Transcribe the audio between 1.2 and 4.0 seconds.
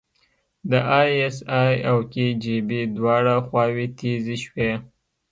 اس ای او کي جی بي دواړه خواوې